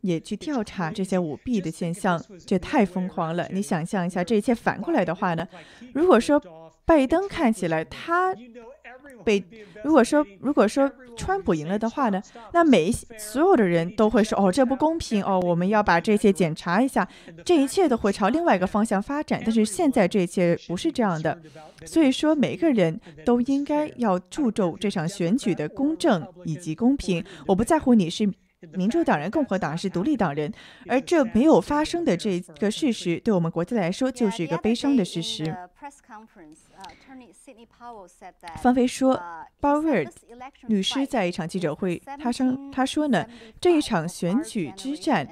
[0.00, 3.46] 也去调查这些舞弊的现象，这太疯狂了！
[3.52, 5.46] 你想象一下，这一切反过来的话呢？
[5.92, 6.42] 如果说
[6.86, 8.34] 拜登看起来他。
[9.24, 9.42] 被
[9.82, 12.20] 如果说如果说川普赢了的话呢，
[12.52, 17.08] 那每一所有的人都会说哦这不公平哦，我们要把这些检查一下，
[17.44, 19.40] 这一切都会朝另外一个方向发展。
[19.44, 21.38] 但是现在这一切不是这样的，
[21.84, 27.24] 所以说每个人都应该要注重这场选举的公正以及公平。
[27.46, 28.30] 我不在乎你是。
[28.72, 30.50] 民主党人、共和党是独立党人，
[30.88, 35.54] 而这没有发生的这个事实，对我们国家来说就是一个悲伤的事实。
[38.62, 39.20] 方飞说，
[39.60, 40.12] 鲍威尔
[40.68, 43.26] 律师在一场记者会，他说：“他说呢，
[43.60, 45.28] 这一场选举之战，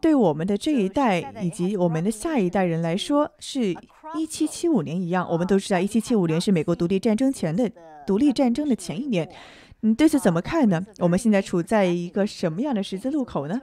[0.00, 3.74] 对我们的这一代以及我们的下一代人来说，是
[4.14, 5.28] 一七七五年一样。
[5.30, 7.70] 我们都知道，一七七五年是美国独立战争前的
[8.06, 9.28] 独立战争的前一年。”
[9.80, 10.84] 你对此怎么看呢？
[10.98, 13.60] 我们现在处在一个什么样的十字路口呢？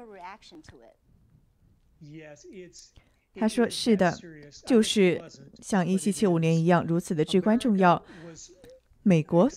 [3.36, 4.18] 他说：“是的，
[4.66, 5.22] 就是
[5.62, 8.04] 像一七七五年一样，如此的至关重要。
[9.04, 9.50] 美国。”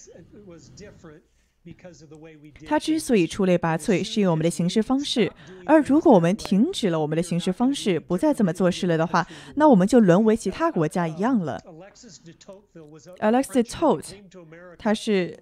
[2.67, 5.31] 他之所以出类拔萃，是因为我们的行事方式。
[5.67, 11.61] 而如果我们停止了我们的行事方式，不再这么做事了的话，那我们就沦为其他国家一样了。
[13.21, 14.15] Alexis Toth，
[14.79, 15.39] 他是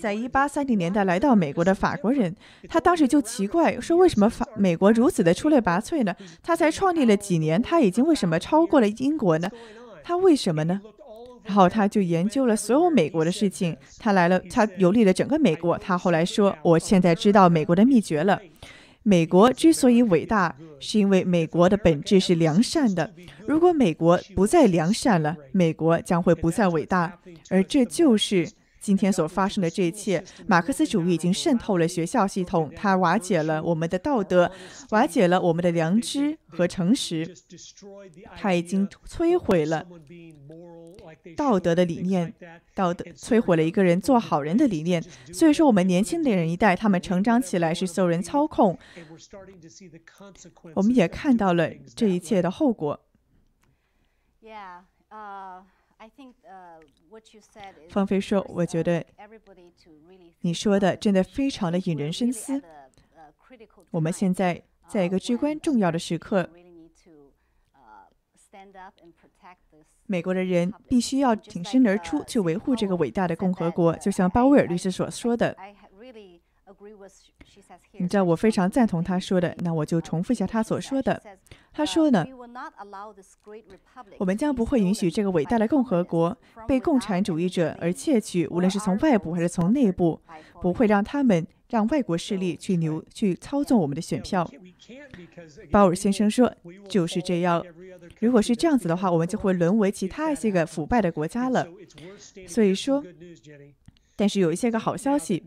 [0.00, 2.34] 在一八三零年代来到美国的法国人。
[2.68, 6.14] 他当时就奇怪，说为什么法美国如此的出类拔萃呢？
[6.42, 9.50] 他才创立了几年，他已经为什么超过了英国呢？
[10.02, 10.80] 他为什么呢？
[11.44, 15.76] 然后他就研究了所有美国的事情，他来了，他游历了整个美国。
[15.78, 18.40] 他后来说：“我现在知道美国的秘诀了。
[19.02, 23.10] 美国之所以伟大，是因为美国的本质是良善的。
[23.46, 27.18] 如果美国不再良善了，美国将会不再伟大。
[27.50, 28.48] 而这就是
[28.84, 30.22] 今天所发生的这一切。
[30.46, 34.52] 马克思主义已经渗透了学校系统，它瓦解了我们的道德，
[34.90, 37.34] 瓦解了我们的良知和诚实，
[38.36, 39.86] 它已经摧毁了。”
[41.34, 42.34] 道德的理念，
[42.74, 45.02] 道德摧毁了一个人做好人的理念。
[45.32, 48.78] 所以说，我们年轻的人一代，他们成长起来是受人操控。
[50.74, 53.00] 我们也看到了这一切的后果。
[57.88, 59.04] 方菲说：“我觉得
[60.40, 62.62] 你说的真的非常的引人深思。
[63.90, 66.48] 我们现在在一个至关重要的时刻。”
[70.06, 75.56] 美国的人必须要挺身而出，去维护这个伟大的共和国，就像鲍威尔律师所说的。
[77.92, 79.54] 你知道，我非常赞同他说的。
[79.60, 81.20] 那我就重复一下他所说的。
[81.72, 82.24] 他说呢，
[84.18, 86.36] 我们将不会允许这个伟大的共和国
[86.68, 90.20] 被共产主义者而窃取，无论是从外部还是从内部，
[90.62, 94.48] 不会让他们让外国势力去牛去操纵我们的选票。
[95.72, 96.52] 鲍尔先生说，
[96.88, 97.64] 就是这样。
[98.20, 101.66] 如果是这样子的话，我们就会沦为其他一些个腐败的国家了。
[102.46, 103.02] 所以说，
[104.16, 105.42] 但是有一些个好消息。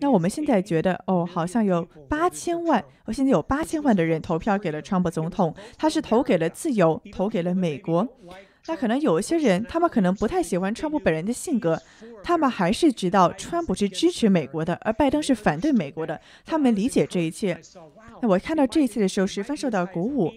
[0.00, 8.06] 那我们现在觉得，哦，好像有八千万，我现在有八千万的人投票给了川普总统，他是投给了自由，投给了美国。
[8.68, 11.76] 那可能有一些人，他们可能不太喜欢川普本人的性格，
[12.22, 16.20] 他们还是知道川普是支持美国的，而拜登是反对美国的。
[16.44, 17.58] 他们理解这一切。
[18.20, 20.32] 那我看到这一切的时候，十分受到鼓舞。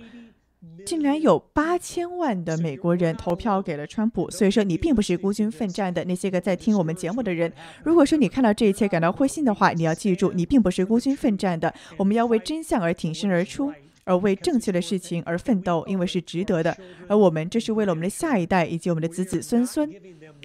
[0.86, 6.04] 竟然有八千万的美国人投票给了川普，所以说你并不是孤军奋战的。
[6.06, 7.52] 那些个在听我们节目的人，
[7.84, 11.74] 如果说你看到这一切感到灰心的话，你要记住，你并不是孤军奋战的。
[11.98, 13.74] 我们要为真相而挺身而出。
[14.08, 16.78] 而为正确的事情而奋斗，因为是值得的。
[17.08, 19.92] 而我们这是为了我们的下一代以及我们的子子孙孙。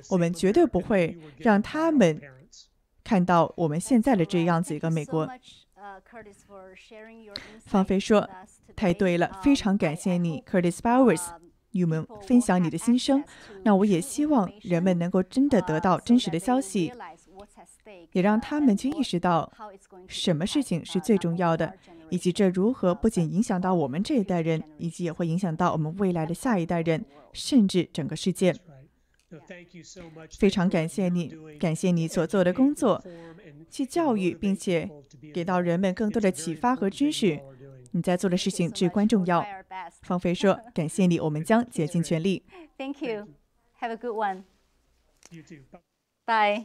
[0.09, 2.19] 我们绝对不会让他们
[3.05, 5.29] 看到我们现在的这样子一个美国。
[7.65, 8.29] 方菲说
[8.77, 11.27] ：“太对了，非常感谢你，Curtis Powers，
[11.73, 13.25] 与我们分享你的心声。
[13.65, 16.93] 那我也希望人们能够真的得到真实的消息。”
[18.13, 19.51] 也让他们去意识到
[20.07, 21.75] 什么事情是最重要的，
[22.09, 28.55] 以及这如何不仅影响到我们这一代人，以及也会影响到我们未来的下一代人，甚至整个世界。
[30.39, 33.03] 非常感谢你，感谢你所做的工作，
[33.71, 34.89] 去教育并且
[35.33, 37.41] 给到人们更多的启发和知识。
[37.93, 39.45] 你在做的事情至关重要。
[40.03, 42.45] 方飞说：“感谢你，我们将竭尽全力。”
[42.79, 43.29] Thank you.
[43.81, 44.45] Have a good one.
[46.25, 46.65] Bye.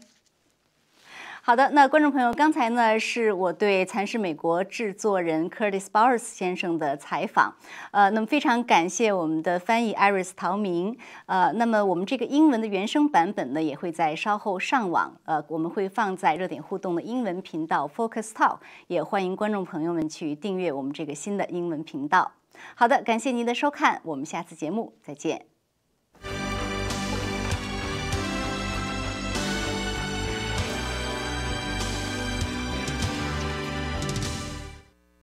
[1.47, 7.53] 好的，那观众朋友，刚才呢是我对蚕食美国制作人 Curtis Bowers 先生的采访，
[7.91, 22.31] 呃，那么非常感谢我们的翻译 Iris 陶明，呃，那么我们这个英文的原声版本呢也会在稍后上网，呃，我们会放在热点互动的英文频道 Focus Talk，也欢迎观众朋友们去订阅我们这个新的英文频道。
[22.73, 25.54] 好的，感谢您的收看，我们下次节目再见。